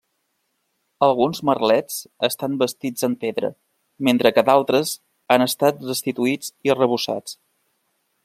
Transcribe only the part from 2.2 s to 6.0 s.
estan bastits en pedra, mentre que d'altres han estat